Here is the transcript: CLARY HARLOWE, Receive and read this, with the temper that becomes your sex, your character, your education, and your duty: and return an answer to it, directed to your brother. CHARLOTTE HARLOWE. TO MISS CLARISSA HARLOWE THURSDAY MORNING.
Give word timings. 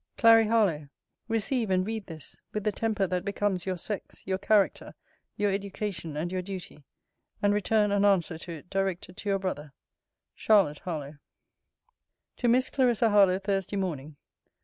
CLARY 0.17 0.45
HARLOWE, 0.47 0.89
Receive 1.27 1.69
and 1.69 1.85
read 1.85 2.07
this, 2.07 2.41
with 2.53 2.63
the 2.63 2.71
temper 2.71 3.05
that 3.05 3.23
becomes 3.23 3.67
your 3.67 3.77
sex, 3.77 4.25
your 4.25 4.39
character, 4.39 4.95
your 5.37 5.51
education, 5.51 6.17
and 6.17 6.31
your 6.31 6.41
duty: 6.41 6.83
and 7.39 7.53
return 7.53 7.91
an 7.91 8.03
answer 8.03 8.39
to 8.39 8.51
it, 8.51 8.71
directed 8.71 9.15
to 9.17 9.29
your 9.29 9.37
brother. 9.37 9.73
CHARLOTTE 10.35 10.79
HARLOWE. 10.79 11.19
TO 12.35 12.47
MISS 12.47 12.71
CLARISSA 12.71 13.11
HARLOWE 13.11 13.39
THURSDAY 13.43 13.75
MORNING. 13.75 14.15